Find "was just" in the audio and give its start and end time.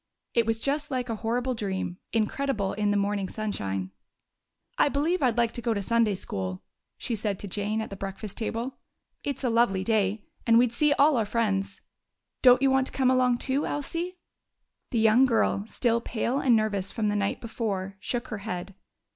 0.47-0.89